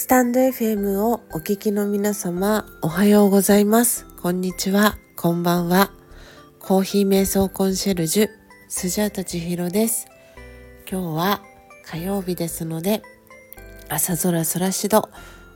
[0.00, 4.06] スタンド FM をお聞きの皆様、おはようございます。
[4.22, 5.90] こんにちは、こんばんは。
[6.60, 8.28] コーヒー瞑想コンシェルジュ、
[8.68, 10.06] スジャータチヒロです。
[10.88, 11.42] 今日は
[11.84, 13.02] 火曜日ですので、
[13.88, 15.08] 朝空空しど、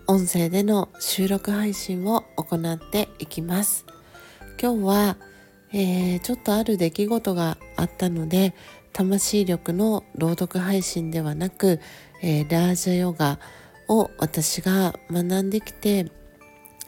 [0.08, 3.86] 音声での収録配信を行っていきます。
[4.60, 5.16] 今日は、
[5.72, 8.56] えー、ちょっとある出来事があったので、
[8.92, 11.78] 魂力の朗読配信ではなく、
[12.22, 13.38] えー、ラージャヨガ
[13.88, 16.10] を私が学んできて、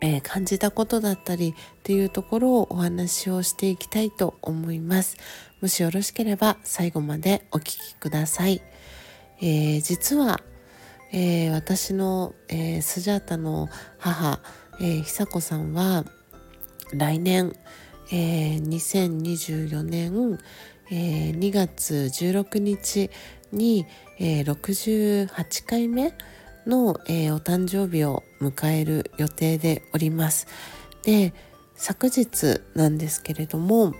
[0.00, 5.16] えー、感じたことだったりっていうところをお話をしていきたいと思います。
[5.60, 8.60] もしよろしければ最後までお聞きください。
[9.40, 10.40] えー、実は、
[11.12, 13.68] えー、私の、えー、スジャータの
[13.98, 14.40] 母、
[14.80, 16.04] えー、久子さんは
[16.92, 17.54] 来年、
[18.12, 20.38] えー、2024年、
[20.90, 23.10] えー、2月16日
[23.52, 23.86] に、
[24.18, 26.12] えー、68回目
[26.66, 30.46] の、えー、お誕生日を迎える予定でおります。
[31.02, 31.34] で
[31.74, 33.94] 昨日なんですけれども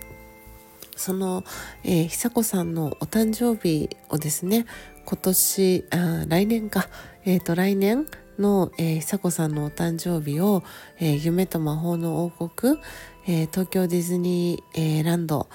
[0.97, 1.45] その、
[1.83, 4.67] えー、久子さんのお誕生日をですね
[5.05, 6.89] 今年あ来年か、
[7.25, 8.07] えーと、来年
[8.39, 10.63] の、えー、久子さんのお誕生日を、
[10.99, 12.79] えー、夢と魔法の王国、
[13.27, 15.49] えー、東京ディズニー、えー、ランド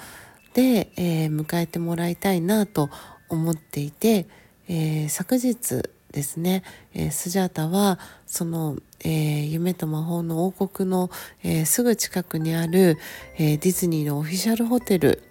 [0.54, 2.90] で、えー、迎えてもらいたいなと
[3.28, 4.28] 思っていて、
[4.68, 11.10] えー、昨日ですね、えー、スジャータはその、えー、夢と魔法の王国の、
[11.42, 12.96] えー、すぐ近くにある、
[13.38, 15.22] えディズニーのオフィシャルホテル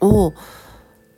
[0.00, 0.32] を、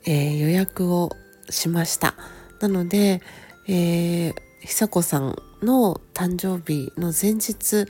[0.05, 1.09] え予約を
[1.49, 2.15] しました。
[2.61, 3.21] なので、
[3.67, 7.85] え久子さんの誕生日の前日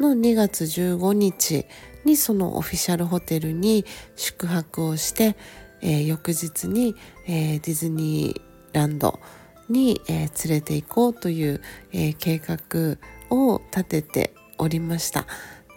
[0.00, 1.66] の2月15日
[2.04, 3.84] にそのオフィシャルホテルに
[4.16, 5.36] 宿泊をして、
[5.82, 6.94] え、翌日に、
[7.26, 8.40] え、ディズニー
[8.72, 9.18] ランド
[9.68, 11.60] に、えー、連れて行こうという、
[11.92, 12.98] え計画
[13.30, 15.26] を立てておりました。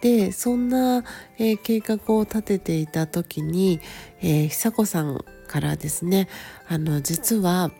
[0.00, 1.04] でそんな、
[1.38, 3.80] え計画を立てていた時に、
[4.20, 6.28] え久子さんからですね
[6.68, 7.70] あの実は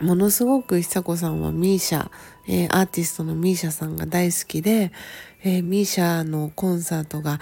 [0.00, 2.10] ものすごく久子さんはミーシャ、
[2.48, 4.92] えー、アーティストのミーシャさんが大好きで、
[5.42, 7.40] えー、ミーシャのコンサートが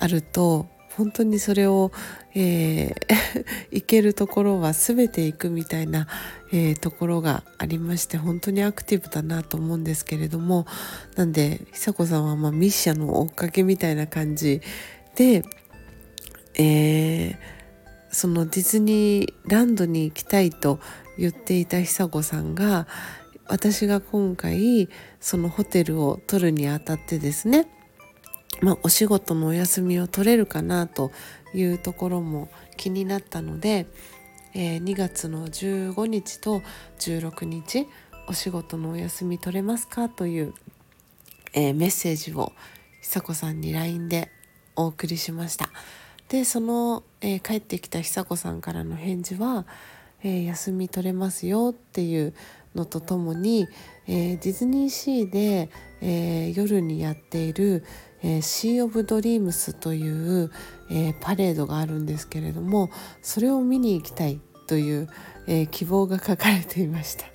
[0.00, 0.66] あると
[0.96, 1.90] 本当にそれを、
[2.34, 2.94] えー、
[3.72, 6.06] 行けるところは全て行くみたいな、
[6.52, 10.66] えー、ところがありまして本当にアクティブだなと思うんですけれども
[11.16, 14.60] なんで久子さんはまあミッシャの追っかけみたいな感じ
[15.16, 15.44] で、
[16.54, 17.36] えー、
[18.10, 20.78] そのディズニーランドに行きたいと
[21.18, 22.86] 言っていた久子さんが
[23.46, 24.88] 私が今回
[25.20, 27.68] そのホテルを取るにあたってですね
[28.60, 31.10] まあ、お仕事のお休みを取れるかなと
[31.54, 33.86] いうところも気になったので、
[34.54, 36.62] えー、2月の15日と
[36.98, 37.88] 16日
[38.28, 40.54] お仕事のお休み取れますかという、
[41.54, 42.52] えー、メッセージを
[43.00, 44.30] 久子さんに LINE で
[44.76, 45.70] お送りしました。
[46.28, 49.66] でその、えー、帰ってきた久子さんからの返事は、
[50.22, 52.32] え、休み取れますよっていう
[52.74, 53.68] のとともに、
[54.06, 55.68] え、ディズニーシーで、
[56.00, 57.84] え、夜にやっている、
[58.22, 60.50] えー、シー・オブ・ドリームスという、
[60.90, 62.90] えー、パレードがあるんですけれども
[63.20, 65.08] それを見に行きたいという、
[65.46, 67.26] えー、希望が書かれていました。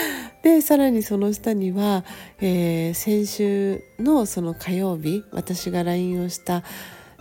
[0.42, 2.04] でさらにその下には、
[2.40, 6.62] えー、先週のその火曜日私が LINE をした、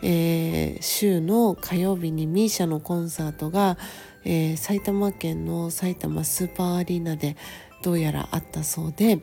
[0.01, 3.77] えー、週の火曜日に misia のコンサートが、
[4.23, 7.35] えー、埼玉県の埼玉スーパーアリーナで
[7.81, 9.19] どうやらあったそうで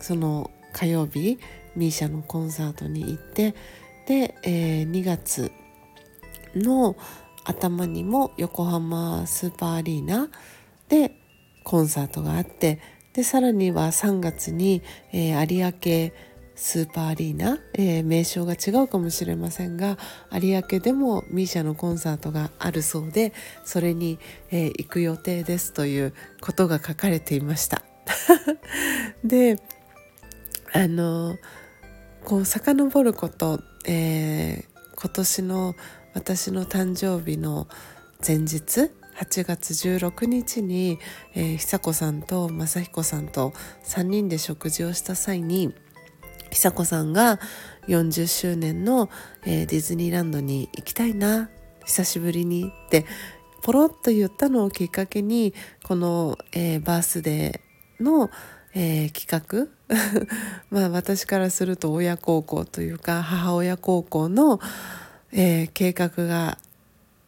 [0.00, 1.38] その火曜日
[1.80, 3.54] misia のコンサートに行って
[4.06, 5.50] で、えー、2月
[6.54, 6.96] の
[7.44, 10.28] 頭にも横浜スーパーアリーナ
[10.88, 11.12] で
[11.64, 12.80] コンサートがあって
[13.14, 14.82] でさらには3月に、
[15.12, 16.12] えー、有明
[16.54, 19.96] スーパーアリーナ、えー、名称が違うかもしれませんが
[20.30, 23.32] 有明でも misia のコンサートがあるそうで
[23.64, 24.18] それに、
[24.50, 27.82] えー、行く予定ですということが書かれていました。
[29.24, 29.58] で
[30.72, 31.36] あの
[32.24, 35.74] こう遡ること、えー、今年の
[36.14, 37.66] 私の誕生日の
[38.26, 40.98] 前日8月16日に、
[41.34, 43.52] えー、久子さんと正彦さんと
[43.84, 45.74] 3人で食事をした際に
[46.50, 47.38] 久子さんが
[47.88, 49.10] 40周年の、
[49.44, 51.50] えー、ディズニーランドに行きたいな
[51.84, 53.06] 久しぶりにって
[53.62, 58.30] ポロッと言ったのをきっかけにこの、えー、バースデーの、
[58.74, 59.68] えー、企画？
[60.70, 64.60] まあ私からすると親孝行というか母親孝行の、
[65.32, 66.58] えー、計画が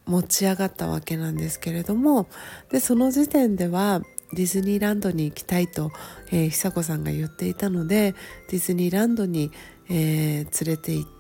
[0.06, 2.28] 持ち上がったわけなんですけれども
[2.70, 4.02] でその時点では
[4.32, 5.92] ディズニーランドに行きたいと、
[6.30, 8.14] えー、久子さんが言っていたので
[8.48, 9.50] ディズニーランドに、
[9.90, 11.10] えー、連れて行っ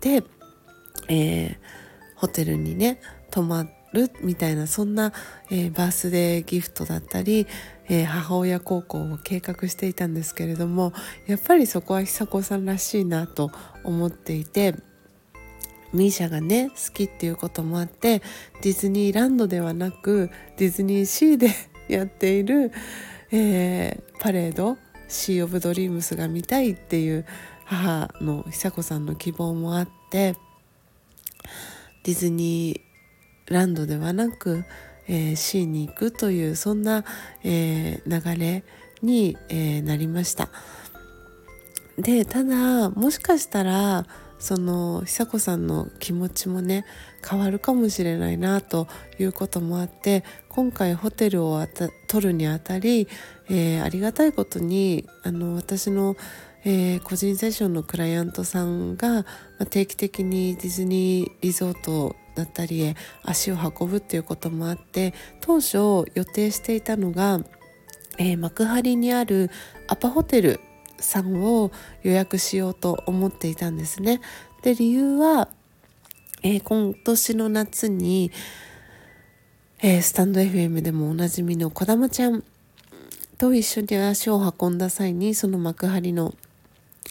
[0.00, 0.22] て、
[1.08, 1.56] えー、
[2.16, 3.00] ホテルにね
[3.30, 5.12] 泊まるみたいなそんな、
[5.50, 7.46] えー、バースデーギフトだったり、
[7.90, 10.94] えー、母親孝行を計画していたんですけれども
[11.26, 13.50] やっぱりそこは久子さんらしいなと
[13.84, 14.74] 思っていて。
[15.92, 18.22] ミーシャがね好きっていうこともあって
[18.62, 21.50] ディズニーランドではなくディズニーシーで
[21.88, 22.70] やっている、
[23.32, 24.78] えー、パレード
[25.08, 27.26] シー・オブ・ドリームスが見たいっていう
[27.64, 30.36] 母の久子さんの希望もあって
[32.04, 34.64] ディズニーランドではなく、
[35.08, 37.04] えー、シーに行くというそんな、
[37.44, 38.64] えー、流れ
[39.02, 40.48] に、えー、なりました。
[41.98, 44.06] でただもしかしたら
[44.38, 46.86] その久子さんの気持ちもね
[47.28, 48.88] 変わるかもしれないなと
[49.18, 51.64] いうこともあって今回ホテルを
[52.08, 53.06] 取るにあたり、
[53.50, 56.16] えー、ありがたいことにあの私の、
[56.64, 59.24] えー、個人セッションのクライアントさんが、ま
[59.60, 65.76] あ、定期的にディズニーリゾートだったりへ足を運ぶっていうこともあって当初
[66.14, 67.40] 予定していたのが、
[68.18, 69.50] えー、幕張にある
[69.88, 70.60] アパホテル
[70.98, 71.70] さんを
[72.02, 74.20] 予約しようと思っていたんですね。
[74.62, 75.48] で理由は、
[76.42, 78.30] えー、今年の夏に、
[79.82, 82.44] えー、スタンド FM でもおなじみのこだまちゃん
[83.38, 86.34] と一緒に足を運んだ際にその幕張の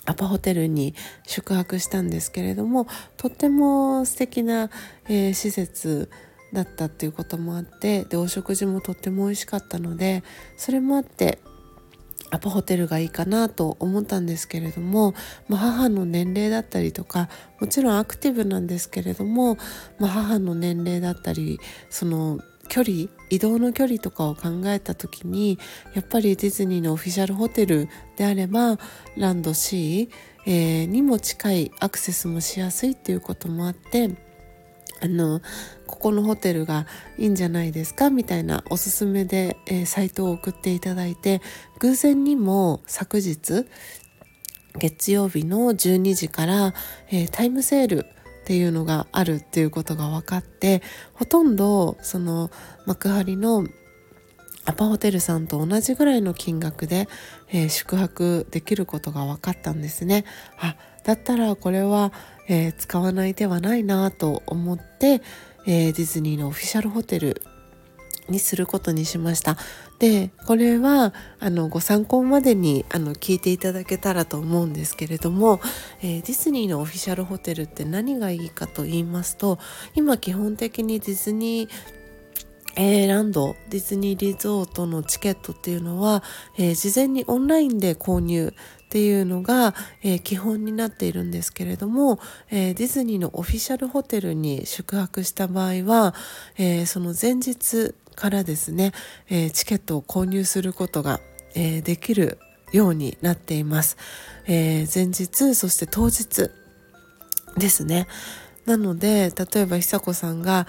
[0.06, 0.96] アパホテルに
[1.26, 2.88] 宿泊したんですけれども
[3.18, 4.70] とっても素敵な、
[5.08, 6.10] えー、施設
[6.54, 10.24] だったっていうこともあってでお食事もとっても美味しかったので
[10.58, 11.40] それもあって
[12.32, 15.14] アパホテルがいいかなと思ったんですけれども、
[15.48, 19.58] まあ、母の年齢だったりとかもちろんアクティブなんですけれども、
[20.00, 21.60] まあ、母の年齢だったり
[21.90, 25.60] その距離移動の距離とかを考えた時に
[25.94, 28.78] やっぱりディズニーのオフィシャルホテルであれば
[29.18, 30.10] ランド C、
[30.46, 34.10] えー、にも近いアクセスもしやすいっていうこともあって
[35.02, 35.42] あの
[35.88, 36.86] ここのホテルが
[37.18, 41.42] いいんじゃないですかみたいなおすすめで、えー、サイトを送っていただいて
[41.80, 43.66] 偶然にも昨日
[44.78, 46.74] 月曜日の12時から、
[47.10, 48.06] えー、タイムセール
[48.50, 50.82] っていうのがあるっていうことが分かって
[51.14, 52.50] ほとんどその
[52.88, 53.64] 幕張の
[54.66, 57.08] アパホテルさんと同じぐらいの金額で、
[57.50, 60.26] えー、宿泊できることが分かったんですね。
[60.58, 62.12] あだったらこれは、
[62.48, 65.22] えー、使わない手はないなと思って、
[65.68, 67.44] えー、ディズニーのオフィシャルホテル
[68.30, 69.58] にすることにしました。
[70.00, 75.60] でこれはあのご参考までにあの聞いていただけたらと思うんですけれども、
[76.02, 79.60] えー、ディズニーのオフィシャルホテルって何がいいかと言いますと
[79.96, 82.00] 今基本的にディズニー
[82.82, 86.24] えー、ランドディズニーリゾートのチケットっていうのは、
[86.58, 96.16] えー、事前にオンラインで購入っていうのが、えー、基本になっているんですけれども、えー、ディズニーのオフィシャルホテルに宿泊した場合は、
[96.58, 98.92] えー、その前日からですね、
[99.30, 101.22] えチケットを購入することが、
[101.56, 102.38] えできる
[102.74, 103.98] ようになっています、
[104.46, 106.52] え前日そして当日
[107.58, 108.08] ですね。
[108.66, 110.68] なので例えば久子さんが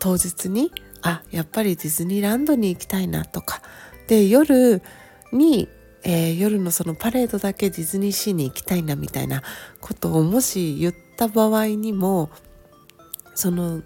[0.00, 0.72] 当日に
[1.02, 3.62] あやっぱりディズニーランドに行きたいなとか
[4.08, 4.82] で夜
[5.32, 5.68] に
[6.06, 9.42] えー、夜のそのパレードだけディズニーシーに行きたいなみたいな
[9.80, 12.30] ことをもし言った場合にも
[13.34, 13.82] その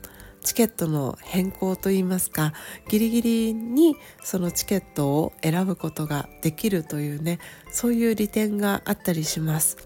[0.49, 2.55] チケットの変更といいますか
[2.89, 7.39] ギリギリにそのチケットを選ぶことができるというね
[7.71, 9.77] そういう利点があったりします。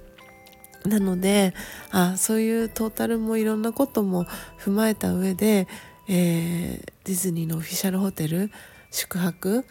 [0.84, 1.52] なので
[1.90, 4.24] あそういうトータルもいろんなことも
[4.60, 5.66] 踏まえた上で、
[6.08, 8.52] えー、ディズニーのオフィシャルホテル
[8.92, 9.64] 宿泊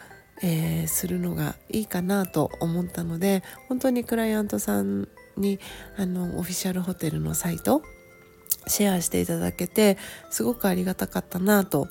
[0.44, 5.60] えー、するのがいいかなと思ったので本当にクライアントさんに
[5.96, 7.82] あのオフィシャルホテルのサイト
[8.66, 9.98] シェアしていただけて
[10.30, 11.88] すごくありがたかったなと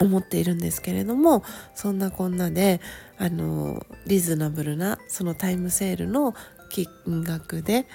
[0.00, 1.44] 思っているんですけれども
[1.74, 2.80] そんなこんなで
[3.16, 6.34] あのリーズナブルなそのタイムセールの
[6.68, 6.88] 金
[7.22, 7.86] 額で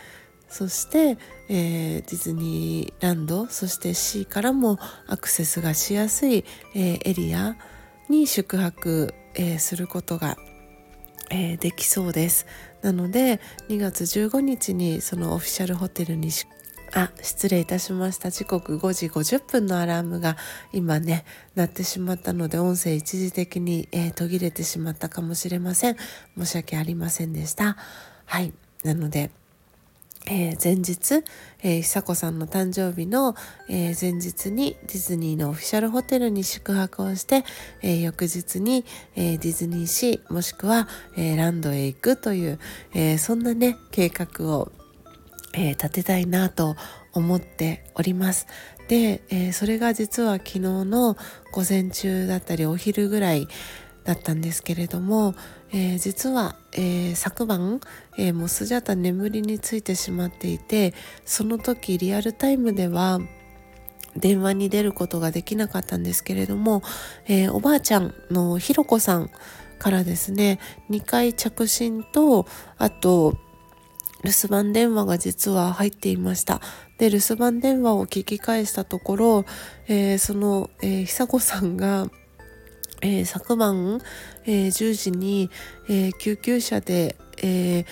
[0.47, 1.17] そして、
[1.49, 7.55] えー、ディズニーランドそして C からもアクセスがしやすい、えー、エリア
[8.09, 10.38] に宿泊えー、することが、
[11.31, 12.45] え、できそうです。
[12.81, 16.31] なので2月15日にそのオフィシャルホテルに
[16.93, 18.31] あ失礼いたしました。
[18.31, 20.38] 時刻5時50分のアラームが
[20.74, 25.98] 今ね鳴ってしまったので音声一時的に、えー、途切れてしまったかもしれません。
[26.38, 27.77] 申し訳ありませんでした。
[28.25, 28.53] はい。
[28.84, 29.29] なので
[30.27, 31.24] えー、前日、
[31.63, 33.36] えー、久子さんの誕生日の、
[33.67, 37.46] え、前日にディズニーのオフィシャルホテルに宿泊をして、
[37.81, 42.60] え、翌日に、え、ディズニーシーもしくは、え、ランドへ行くという、
[42.93, 44.72] え、そんなね計画を、
[45.53, 46.75] えー、立てたいなと
[47.13, 48.48] 思っております。
[48.88, 51.15] で、えー、それが実は昨日の
[51.51, 53.48] 午前中だったりお昼ぐらい
[54.03, 55.36] だったんですけれども、
[55.72, 57.79] えー、実は、えー、昨晩、
[58.18, 63.20] えー、もうスジャタ眠りについてしまっていてその時リアルタイムでは
[64.15, 66.82] 電話に出ることができなかったんですけれども、
[67.27, 69.29] え、おばあちゃんのひろこさん
[69.77, 73.38] からですね2回着信とあと
[74.23, 76.61] 留守番電話が実は入っていました
[76.97, 79.45] で留守番電話を聞き返したところ、
[79.88, 82.07] えー、その、えー、久子さんが
[83.01, 84.01] えー、昨晩、
[84.45, 85.49] えー、10時に、
[85.88, 87.85] えー、救急車で、え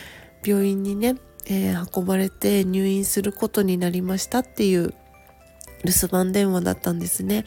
[0.43, 1.15] 病院にね、
[1.45, 4.93] え運ばれて入院することになりましたっていう
[5.85, 7.45] 留守番電話だったんですね。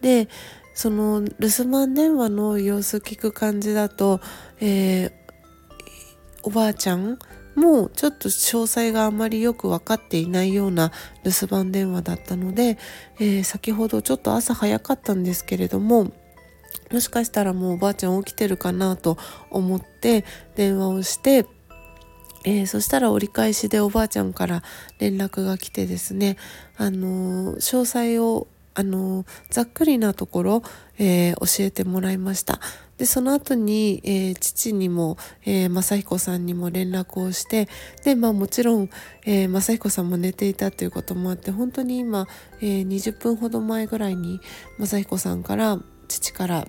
[0.00, 0.28] で
[0.72, 4.20] その留守番電話の様子聞く感じだと、
[4.60, 5.10] え
[6.44, 7.18] おばあちゃん
[7.60, 10.92] もうちょっと詳細があまりよく分かっていないような
[11.24, 12.78] 留守番電話だったので、
[13.18, 16.10] え先ほどちょっと朝早かったんですけれども
[16.90, 19.18] もしかしたらもうおばあちゃん起きてるかなと
[19.50, 20.24] 思って
[20.56, 21.44] 電話をして、
[22.46, 24.62] えー、そしたら折り返しでおばあちゃんから
[24.98, 26.38] 連絡が来てですね、
[26.78, 30.62] あのー、詳細をあのざっくりなところ、
[30.98, 32.60] えー、教えてもらいました。
[32.98, 37.66] でその後に、えー、父にも、えー、正彦さんにも連絡をして
[38.04, 38.90] で、まあ、もちろん、
[39.24, 42.28] えー、正彦さんも寝ていたということもあって本当に今、
[42.60, 44.40] えー、20分ほど前ぐらいに
[44.78, 46.68] 正彦さんから父から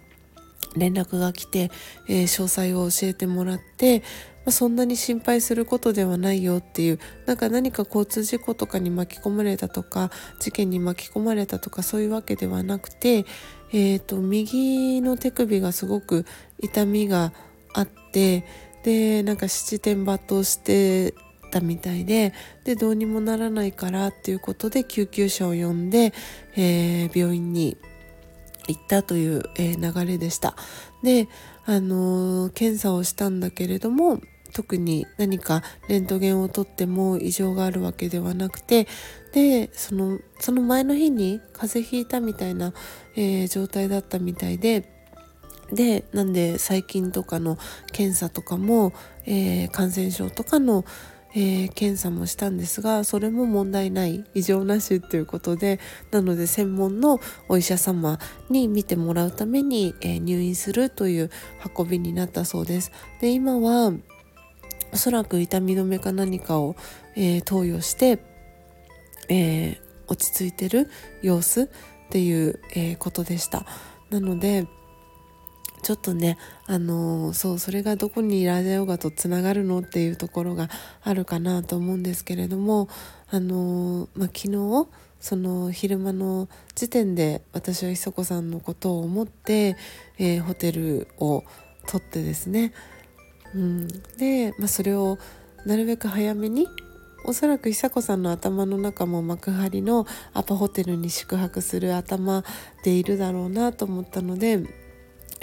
[0.77, 1.69] 連絡が来て、
[2.07, 4.03] えー、詳細を教えてもらって、
[4.45, 13.25] あ、そんなに心配することではないよっていうなんか何か交通事故とかに巻き込まれたとか事件に巻き込まれたとかそういうわけではなくて、
[13.71, 16.25] えーと、右の手首がすごく
[16.59, 17.33] 痛みが
[17.73, 18.45] あって
[18.83, 21.13] でなんか七点抜刀して
[21.51, 22.33] たみたいで
[22.63, 26.13] でどうにもならないからっていうことで救急車を呼んで、
[26.55, 27.77] えー、病院に
[28.67, 30.55] 行ったという、えー、流れでした。
[31.03, 31.27] で、
[31.65, 34.21] あのー、検査をしたんだけれども
[34.51, 38.87] 特に何かレントゲンを取っても異常があるわけではなくて
[39.33, 42.73] でそのその前の日に風邪ひいたみたいな、
[43.15, 45.01] えー、状態だったみたいで
[45.71, 47.57] でなんで細菌とかの
[47.91, 48.93] 検査とかも、
[49.25, 50.83] えー、感染症とかの、
[51.33, 55.79] えー、検査もしたんですがそれも問題ない異常なしということで
[56.11, 61.29] なので専門のお医者様に見てもらうために、えー、入院するという
[61.77, 62.91] 運びになったそうです。
[63.21, 63.93] で今は
[64.93, 66.75] おそらく痛み止めか何かを、
[67.15, 68.19] えー、投与して、
[69.29, 70.89] え落ち着いてる
[71.21, 71.67] 様子っ
[72.09, 73.65] ていう、えことでした。
[74.09, 74.67] なので
[75.83, 80.69] ちょっとねあの、そうそれがどこにラジオヨガとつながるのっていうところが
[81.01, 82.87] あるかなと思うんですけれども
[83.29, 84.87] あの、まあ、昨日
[85.19, 89.75] その昼間の時点で私は磯子さんのことを思って、
[90.17, 91.43] えー、ホテルを
[91.87, 92.73] 取ってですね、
[93.55, 95.17] うん、で、まあ、それを
[95.65, 96.67] なるべく早めに
[97.23, 102.43] おそらく久子さんの頭の中も幕張のアパホテルに宿泊する頭
[102.83, 104.63] でいるだろうなと思ったので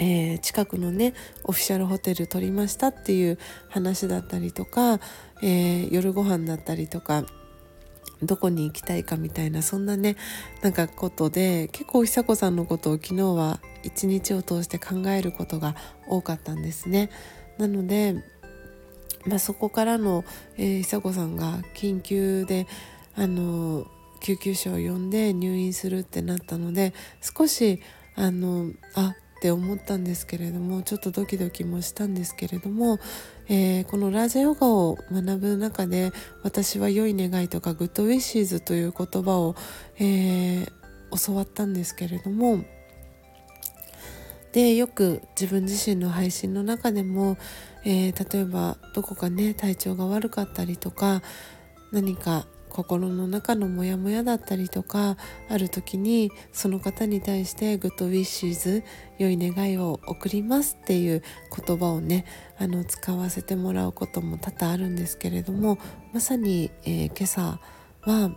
[0.01, 1.13] えー、近くのね
[1.43, 3.37] オフィシャルホテル取りましたっていう
[3.67, 4.99] 話だったりとか、
[5.41, 7.25] えー、夜ご飯だったりとか
[8.23, 10.15] どこに行きたいかみたいなそんなね
[10.61, 15.75] なんかことで結構久子さんのことを昨日は一日を通して考えることが
[16.07, 17.09] 多かったんですね。
[17.59, 18.15] なので、
[19.25, 20.23] まあ、そこからの、
[20.57, 22.67] えー、久子さんが緊急で
[23.15, 23.85] あの
[24.21, 27.81] 救急車を呼んで入院するってなったので少し
[28.15, 32.97] あのあって思ったんですけれどもちょっとドキドキもしたんですけれども、
[33.47, 36.11] えー、このラージャヨガを学ぶ中で
[36.43, 39.55] 私は良い願いとか good wishes という言葉を、
[39.97, 40.67] えー、
[41.25, 42.63] 教わったんですけれども
[44.51, 47.37] でよく自分自身の配信の中でも、
[47.85, 51.21] えー、例えばどこかね体調が悪かったりとか
[51.91, 55.17] 何か心の中のモヤモヤだったりとか
[55.49, 58.83] ある時にその方に対して good wishes
[59.17, 61.23] 良い願いを送りますっていう
[61.65, 62.25] 言葉をね
[62.57, 65.77] あの使わせてもらうことも多々あるんですけれども
[66.13, 67.59] まさに、えー、今朝
[68.03, 68.31] は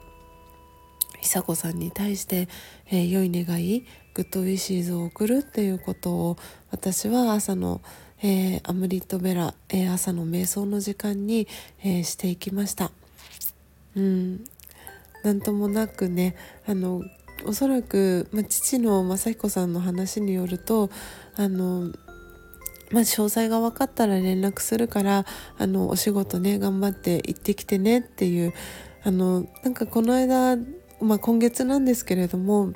[1.23, 2.49] 久子さんに対して、
[2.91, 6.37] えー、良い願いグッドウィッシーズを送るっていうことを
[6.71, 7.81] 私は朝の、
[8.23, 11.49] えー、アムリットベラ、えー、朝の瞑想の時間に、
[11.83, 12.91] えしていきました。
[13.97, 14.45] うん
[15.23, 16.35] なんともなくね
[16.67, 17.02] あの
[17.45, 20.91] おそらく、まあ、父の雅彦さんの話によると
[21.37, 21.93] あの
[22.91, 25.25] まあ、詳細が分かったら連絡するから
[25.57, 28.52] あのお仕事ね頑張って行ってきてねっていう
[29.05, 30.57] あのなんかこの間、
[31.02, 32.73] まあ、今月なんですけれども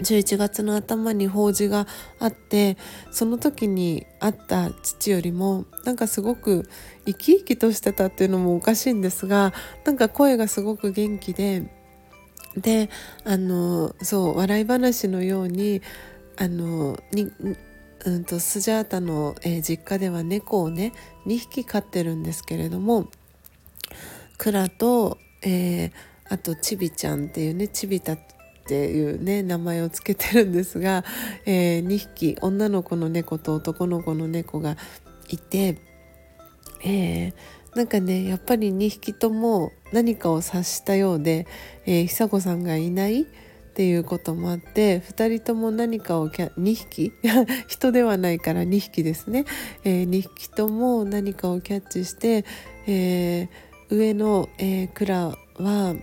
[0.00, 1.86] 11月の頭に法事が
[2.18, 2.76] あって
[3.10, 6.68] その時に会った父よりもなんかすごく
[7.06, 9.52] 生き生きとしてたっていうのもおかしいんですが
[9.84, 11.70] なんか声がすごく元気で
[12.56, 12.90] で
[13.24, 15.82] あのそう笑い話のように
[16.36, 17.30] あのに
[18.06, 20.92] うんとスジャータの、えー、実家では猫をね
[21.26, 23.08] 2匹飼ってるんですけれども
[24.38, 25.92] クラと、えー、
[26.30, 28.18] あとチビちゃんっていうねチビタっ
[28.66, 31.04] ていうね名前を付けてるんですが、
[31.44, 34.76] えー、2匹女の子の猫と男の子の猫が
[35.28, 35.76] いて、
[36.84, 37.34] えー、
[37.74, 41.48] なんかねやっぱり2匹とも何かを察したようで、
[41.84, 43.26] えー、久子さんがいないっ
[43.72, 47.12] ていうこともあって2人とも何かをキャ2匹
[47.66, 49.46] 人ではないから2匹ですね、
[49.84, 52.44] えー、2匹とも何かをキャッチして、
[52.86, 53.48] えー、
[53.90, 55.94] 上の、えー、クラは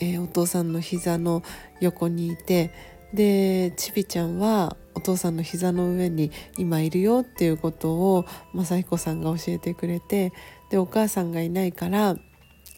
[0.00, 1.42] えー、お父さんの膝の
[1.80, 2.72] 横にいて
[3.12, 10.32] でちびちゃんはお父さんの膝の上に今いるよっていうことを雅彦さんが教えてくれて
[10.70, 12.16] でお母さんがいないから、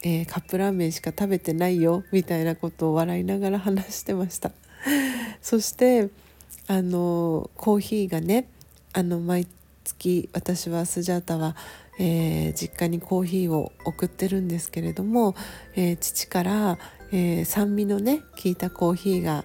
[0.03, 4.53] えー、カップラーメンしか食べてないよみたいなことを笑いながら話してました。
[5.41, 6.11] そして
[6.67, 8.49] あのコーヒーがね
[8.93, 9.47] あの毎
[9.85, 11.57] 月私はスジャータは
[11.99, 15.35] えー、実家にコーヒーを送ってるんですけれども、
[15.77, 16.79] えー、父から、
[17.13, 19.45] えー、酸味のね効いたコーヒーが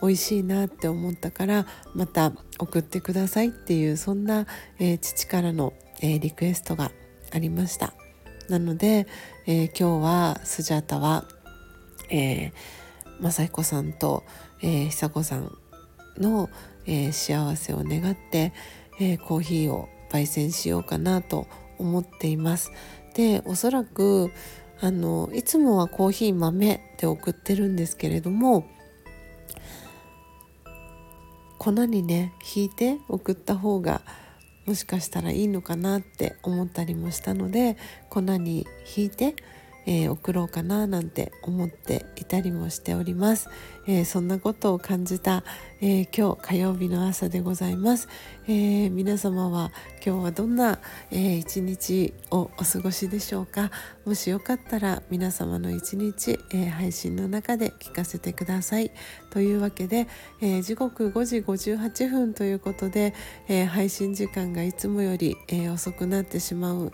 [0.00, 4.46] 美味しいなって思ったからまた送ってくださいっていうそんな、
[4.78, 6.92] え父からの、えリクエストが
[7.32, 7.92] ありました。
[8.48, 9.06] なので、
[9.46, 11.26] え今日はスジャータは、
[12.10, 14.24] えー、雅彦さんと、
[14.62, 15.58] え久子さん
[16.16, 16.48] の、
[16.86, 18.52] え幸せを願って、
[19.00, 22.70] えコーヒーを焙煎しようかなと思っています。
[23.14, 24.30] でおそらく
[24.80, 28.68] あのいつもはコーヒー豆って送ってるんですけれども
[31.58, 34.02] 粉にね引いて送った方が
[34.66, 37.76] もしかしたらいいのかなって思ったりもしたので
[38.08, 39.34] 粉に引いて
[39.88, 43.48] えー、送ろうかななんて思っていたりもしております、
[43.86, 45.44] えー、そんなことを感じた、
[45.80, 48.06] えー、今日火曜日の朝でございます、
[48.46, 49.72] え皆様は
[50.04, 50.78] 今日はどんな、
[51.10, 53.70] え一日をお過ごしでしょうか。
[54.04, 58.90] もしよかったら皆様の一日、え配信の中で聞かせてください。
[59.30, 60.06] というわけで、
[60.40, 63.14] え時刻5時58分ということで、
[63.48, 66.92] え配信時間がいつもより、え遅くなってしまう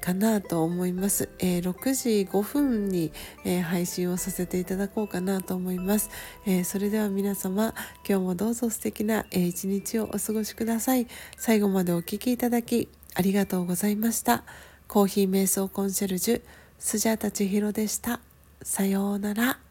[0.00, 3.12] かなと思います、えー、6時5分に、
[3.44, 6.10] えー、配信をさせていただこうかなと思います、
[6.46, 7.74] えー、それでは皆様
[8.08, 11.06] 今日もどうぞ素敵な、え一日をお過ごしください。
[11.36, 14.44] 最後までお聴きいただきありがとうございました。
[14.88, 16.42] コーヒー瞑想コンシェルジュ
[16.78, 18.20] スジャータ千尋でした。
[18.62, 19.69] さようなら。